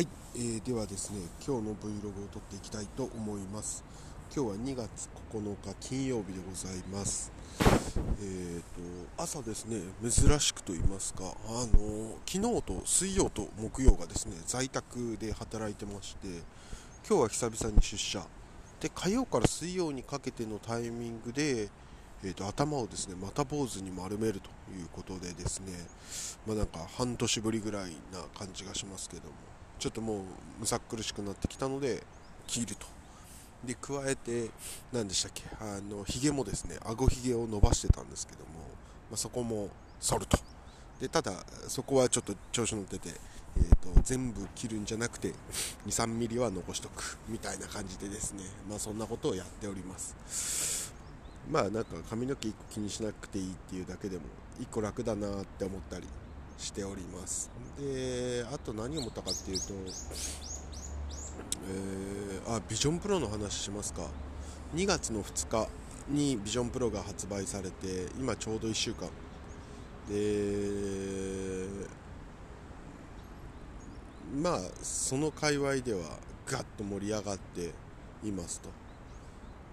[0.00, 3.84] はい、えー、ではですね今日の Vlog を撮っていきたいと思います。
[4.34, 7.30] 今日は2月9日金曜日でございます。
[8.22, 16.28] えーと朝ですね珍しくと言いますかあの昨日と水曜と木曜がですね在宅で働いてまして
[17.06, 18.22] 今日は久々に出社。
[18.80, 21.68] で火曜から水曜にかけてのタイミングで
[22.22, 25.72] えーと、頭をですねまた坊主に丸めるということでですね、
[26.46, 29.59] まあ、なんか半年ぶりぐらいな感じがしますけども。
[29.80, 30.22] ちょっともう
[30.60, 32.04] むさ苦しくなってきたので
[32.46, 32.86] 切ると。
[33.64, 34.50] で加えて
[34.92, 35.44] 何でしたっけ？
[35.60, 38.44] あのひげもですね顎ひげを伸ばしてたんですけども、
[39.10, 40.38] まあ、そこも剃ると。
[41.00, 41.32] でただ
[41.68, 43.08] そこはちょっと調子乗ってて、
[43.56, 45.34] えーと、全部切るんじゃなくて2
[45.86, 50.92] 3ミリは残しとくみたいな感じでですねまあそんなことをやっております。
[51.50, 54.24] まあなんか髪の毛1個気にしなくていいっていうだけでも
[54.60, 56.06] 1個楽だなって思ったり
[56.60, 57.50] しております。
[57.78, 59.72] であと何を思ったかっていうと、
[61.66, 64.02] えー、あビジョンプロの話しますか。
[64.74, 65.68] 2月の2日
[66.08, 69.08] にビジョンプロが発売されて今ちょうど1週間。
[70.08, 71.66] で
[74.42, 76.00] まあその界隈では
[76.46, 77.72] ガッと盛り上がって
[78.22, 78.68] いますと。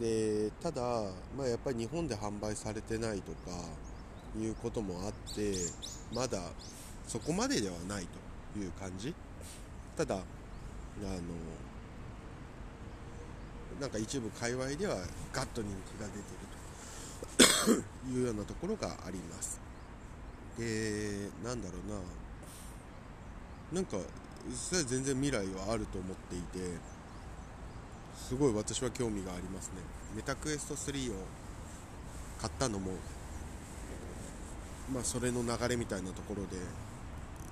[0.00, 0.82] でただ、
[1.36, 3.38] まあ、やっぱり日本で販売されてないとか
[4.36, 5.54] いうこともあって
[6.12, 6.38] まだ
[7.06, 8.06] そこまでではない
[8.54, 9.14] という感じ。
[9.96, 10.24] ただあの
[13.80, 14.96] なんか一部界隈では
[15.32, 16.18] ガッと人気が出て
[17.68, 19.60] るというようなところがあります。
[20.58, 21.98] でなんだろうな。
[23.72, 23.98] なんか
[24.54, 26.78] それは全然未来はあると思っていて
[28.16, 29.74] すごい私は興味がありますね。
[30.16, 31.14] メタクエスト3を
[32.40, 32.92] 買ったのも
[34.92, 36.56] まあそれの流れみたいなところで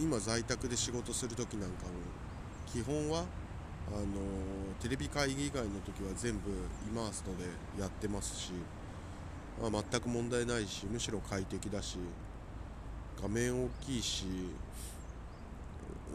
[0.00, 1.90] 今在宅で仕事する時なんかも
[2.72, 3.24] 基本は
[3.88, 4.06] あの
[4.80, 6.50] テレビ会議以外の時は全部
[6.88, 7.44] イマーストで
[7.80, 8.52] やってますし、
[9.60, 11.98] まあ、全く問題ないしむしろ快適だし
[13.20, 14.24] 画面大きいし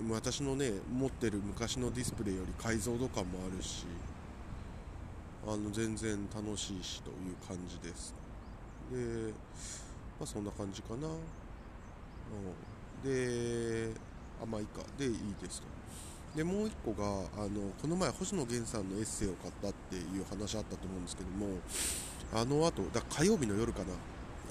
[0.09, 3.85] 私のね持ってる昔のディスプレイより解像度感もあるし
[5.47, 8.15] あの全然楽しいしという感じです。
[8.91, 9.33] で
[10.21, 11.11] あそんな感じかな、う
[13.03, 13.91] ん、で
[14.41, 14.81] あまあいいか。
[14.97, 15.67] でいいですと。
[16.35, 17.05] でもう1個が
[17.37, 21.47] あのこの前星野源さんのエッセイを買ったっていう話あったと思うんですけども
[22.33, 23.87] あのあとだ火曜日の夜かな。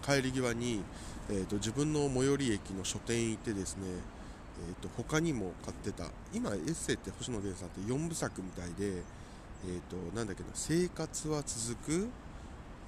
[0.02, 0.82] 帰り際に、
[1.30, 3.86] えーと、自分の最寄り駅の書店行ってですね、
[4.68, 6.10] えーと、他にも買ってた。
[6.34, 9.02] 今エッセイって星野源さんって4部作みたいで
[9.66, 12.08] えーと、なんだっけな生活は続く、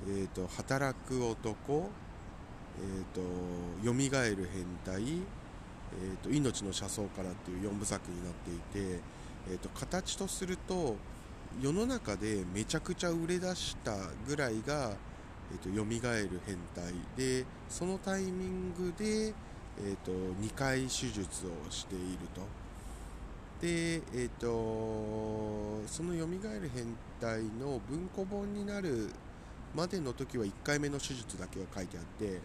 [0.09, 1.89] えーと、働く男、
[2.79, 3.21] えーと、
[3.85, 9.01] 蘇る変態、えー、と命の車窓からっていう4部作になっていて、
[9.51, 10.97] えー、と形とすると
[11.61, 13.97] 世の中でめちゃくちゃ売れ出した
[14.29, 14.93] ぐらいが、
[15.53, 19.33] えー、と蘇る変態でそのタイミングで、
[19.79, 22.43] えー、と2回手術をしていると。
[23.61, 29.11] で、えーと、その「よみがえる変態」の文庫本になる
[29.77, 32.41] までの時は1回目の手術だけが書いてあってで、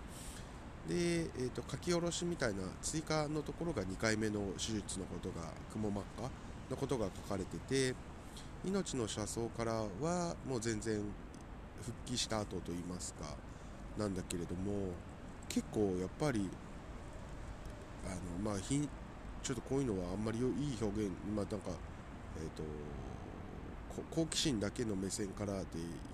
[0.89, 6.29] えーと、書き下ろしみたいな追加のところが2回目の手術のことがくも膜下
[6.69, 7.95] のことが書かれてて
[8.65, 11.01] 命の車窓からはもう全然
[11.81, 13.35] 復帰した後といいますか
[13.97, 14.89] なんだけれども
[15.47, 16.49] 結構やっぱり
[18.05, 18.09] あ
[18.43, 20.45] のまあちょっとこういうのはあんまりいい
[20.81, 21.71] 表現、まあ、なんか、
[22.37, 22.63] えーと、
[24.09, 25.63] 好奇心だけの目線からでい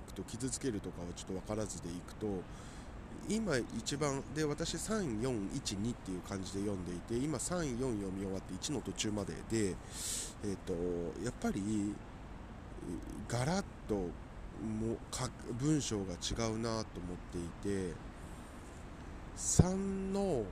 [0.07, 2.27] くと傷つけるとかはちょっと分からずでいくと
[3.29, 9.75] 今一番で私3412っていう感じで読んでいて今34読み終わって1の途中までで、
[10.45, 10.73] えーと、
[11.23, 11.93] やっぱり
[13.27, 17.93] ガラッともか文章が違うなと思っていて
[19.35, 19.75] 3
[20.13, 20.45] の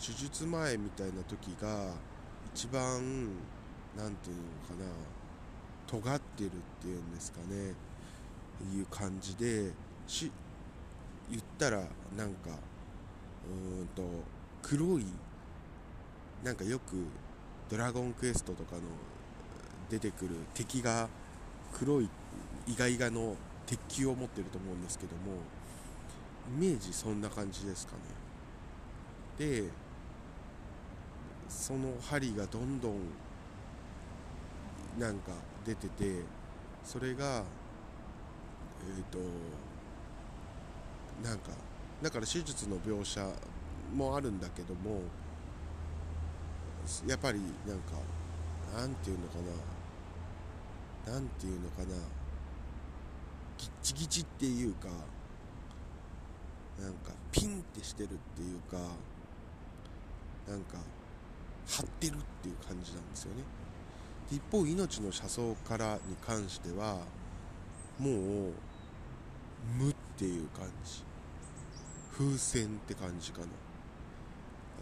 [0.00, 1.92] 手術前みたいな時が
[2.54, 2.80] 一番
[3.96, 4.38] 何て言う
[4.78, 4.90] のかな
[5.92, 6.50] 尖ってるっ
[6.80, 7.74] ていうんですかね。
[8.74, 9.72] いう感じで
[10.06, 10.30] し
[11.30, 11.78] 言ったら
[12.16, 12.50] なんか
[13.48, 14.02] うんと
[14.62, 15.06] 黒い
[16.44, 17.04] なんかよく
[17.68, 18.82] 「ドラゴンクエスト」とかの
[19.90, 21.08] 出てくる敵が
[21.72, 22.08] 黒い
[22.66, 23.36] イガイガの
[23.66, 25.38] 鉄球を持ってると思うんですけども
[26.56, 28.00] イメージそんな感じですかね。
[29.38, 29.70] で
[31.48, 32.94] その針がどんどん
[35.02, 35.32] なんか
[35.66, 36.22] 出てて
[36.84, 39.18] それがえっ、ー、と
[41.28, 41.50] なんか
[42.00, 43.20] だから手術の描写
[43.92, 45.00] もあるんだけども
[47.08, 47.94] やっぱりなんか
[48.76, 49.38] なんていうのか
[51.06, 51.86] ななんていうのかな
[53.58, 54.86] ギッチギチっていうか
[56.80, 58.76] なんかピンってしてるっていうか
[60.48, 60.78] なんか
[61.66, 63.61] 張ってるっていう感じなんですよね。
[64.32, 67.00] 一方命の車窓からに関しては
[67.98, 68.14] もう
[69.78, 71.04] 無っていう感じ。
[72.16, 73.46] 風船って感じかな。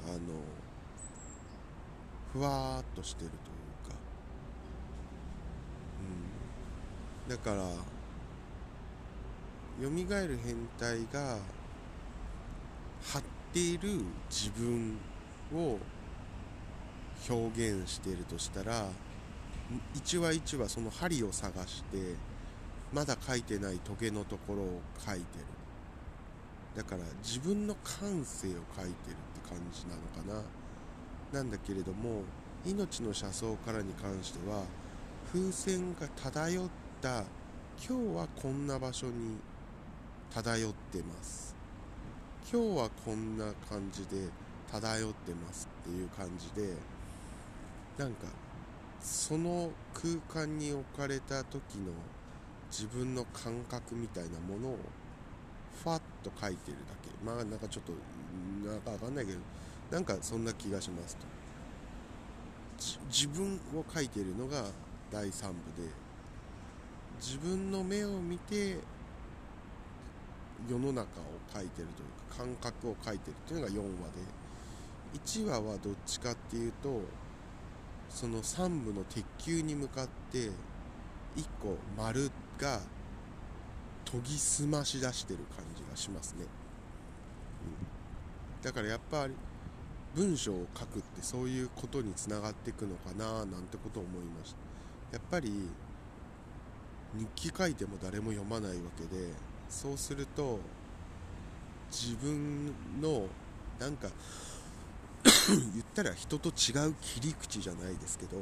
[0.07, 0.19] あの
[2.33, 3.41] ふわーっとしてるという
[3.91, 3.97] か。
[7.27, 7.37] うん。
[7.37, 7.63] だから
[9.85, 11.39] よみがえる変態が
[13.03, 14.97] 張っている自分
[15.53, 15.77] を
[17.29, 18.87] 表現しているとしたら
[19.95, 22.15] 一話一話その針を探して
[22.93, 25.25] まだ書いてないトゲのところを書いてる。
[26.77, 30.43] だから自分の感性を書いてるって感じなのか
[31.33, 31.41] な。
[31.41, 32.23] なんだけれども
[32.67, 34.65] 命の車窓からに関しては
[35.33, 36.69] 風船が漂っ
[37.01, 37.25] た
[37.83, 39.39] 今日はこんな場所に
[40.35, 41.55] 漂ってます。
[42.53, 44.29] 今日はこんな感じで
[44.71, 46.75] 漂ってますっていう感じで
[47.97, 48.27] なんか
[49.01, 51.93] その空間に置かれた時の
[52.71, 54.79] 自分の感覚みたいなものを
[55.83, 57.09] ファッと書いてるだけ。
[57.25, 57.93] まあなんかちょっと
[58.69, 59.39] なんかわかんないけど
[59.91, 61.27] なんかそんな気がしますと。
[63.09, 64.65] 自分を書いてるのが
[65.11, 65.89] 第3部で
[67.21, 68.79] 自分の目を見て
[70.69, 71.07] 世の中を
[71.53, 74.41] 書いてるというか感覚を書いてるというのが4話で。
[75.13, 77.01] 1話はどっちかっていうと
[78.11, 80.51] その3部の鉄球に向かって1
[81.63, 82.81] 個丸が
[84.05, 86.45] 研ぎ澄まし出してる感じがしますね、
[88.59, 89.35] うん、だからやっぱり
[90.15, 95.17] 文章を書くってそういうことにつながっていくのかななんてことを思いました。
[95.17, 95.69] やっぱり
[97.15, 99.33] 日記書いても誰も読まないわけで
[99.69, 100.61] そうすると
[101.91, 103.27] 自分の
[103.79, 104.09] なんか
[105.75, 108.39] 言ったら人と違う切り口じゃないですけど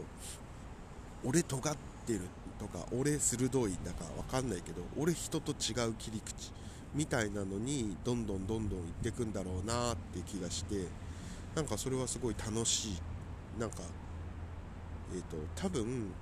[1.25, 2.21] 俺尖ってる
[2.59, 6.53] とか俺鋭いんだか分かんないけど俺人と違う切り口
[6.95, 10.87] みたいなのにどんどんどんどん行ってくんだろうなって気がして
[11.55, 12.99] なんかそれはすごい楽しい。
[13.59, 13.79] なんか
[15.13, 16.13] えっ、ー、と多分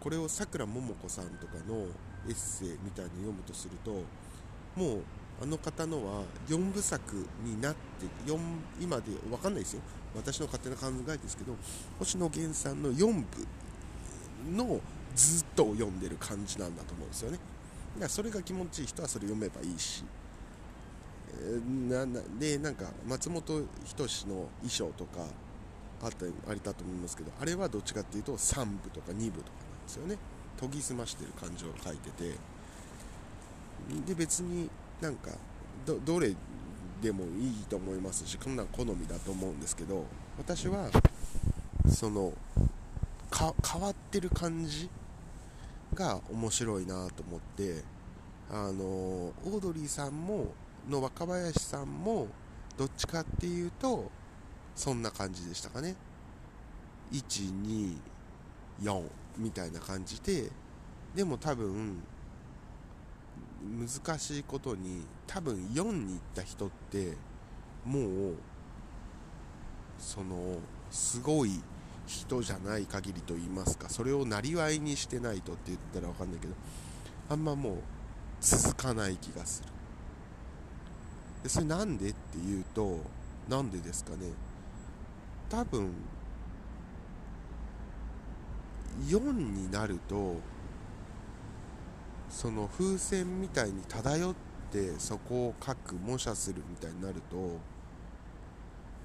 [0.00, 1.86] これをさくらももこさんとかの
[2.26, 3.90] エッセイみたいに読むとすると
[4.74, 5.02] もう
[5.42, 8.38] あの方のは4部作になって4
[8.80, 9.82] 今で分かんないですよ。
[10.14, 11.54] 私の勝手な考えですけど
[11.98, 13.24] 星野源さんの4部
[14.50, 14.80] の
[15.14, 17.38] ずっと読んでる感じなんだと思うんですよね。
[17.94, 20.04] だからそれが気持ちいい人はそれ読めばいいし、
[21.38, 25.24] えー、なでなんか松本人志の衣装とか
[26.02, 30.16] あったりありだと思いますけどあれはどっちかっていうと3部とか2部とかなんですよね。
[30.60, 32.36] 研ぎ澄ましてる感じを書いてて。
[34.06, 34.70] で別に
[35.00, 35.30] なんか
[35.84, 36.34] どれ
[37.02, 40.04] でもいいと思いますしこんなん好みだと思うんですけど
[40.38, 40.88] 私は
[41.88, 42.32] その
[43.32, 44.88] 変わってる感じ
[45.94, 47.82] が面白いなと思って
[48.50, 50.46] あのオードリーさんも
[50.88, 52.28] の若林さんも
[52.78, 54.08] どっちかっていうと
[54.76, 55.96] そんな感じでしたかね。
[57.12, 59.02] 124
[59.36, 60.50] みたいな感じで
[61.14, 62.02] でも多分
[63.62, 67.16] 難しいことに多分4に行った人って
[67.84, 68.34] もう
[69.98, 70.58] その
[70.90, 71.60] すごい
[72.06, 76.54] 人じゃない限りと言いますかそれをなりわいにしてないとって言ったら分かんないけど
[77.30, 77.76] あんまもう
[78.40, 79.68] 続かない気がする。
[81.44, 83.00] でそれなんでっていうと
[83.48, 84.26] なんでですかね。
[85.48, 85.92] 多分
[89.06, 90.36] 4になると
[92.32, 94.34] その風船みたいに漂っ
[94.72, 97.58] てそこを書く模写するみたいになると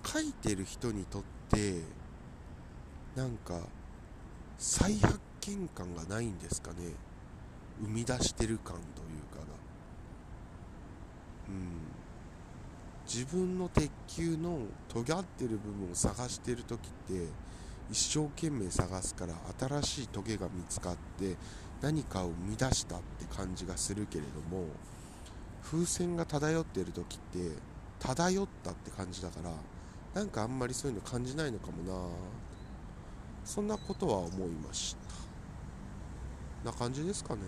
[0.10, 1.82] 書いてる人にとって
[3.16, 3.60] なんか
[4.58, 6.78] 再発見感がないんですかね。
[7.82, 9.46] 生み出してる感というかが。
[11.50, 11.88] うん。
[13.06, 17.28] 自分の鉄球の尖ってる部分を探してる時って
[17.92, 21.36] 一生懸命探すから新しいトゲが見つかって
[21.82, 24.66] 何かを生み出したって感じがするけれども
[25.64, 27.52] 風船が漂っている時って
[28.00, 29.52] 漂ったって感じだから
[30.14, 31.94] なんかあんまりそういうの感じないのかもな。
[33.48, 34.98] そんなことは思いまし
[36.64, 36.70] た。
[36.70, 37.42] な感じですかね。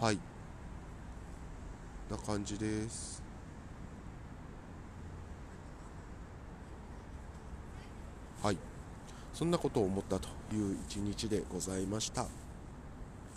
[0.00, 0.18] はい。
[2.10, 3.22] な感じです。
[8.42, 8.58] はい。
[9.34, 12.22] そんなことを思ったという一日でございました。
[12.22, 12.28] は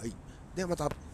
[0.05, 0.13] い。
[0.55, 1.06] ではまた。